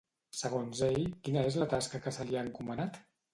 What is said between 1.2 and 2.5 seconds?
quina és la tasca que se li ha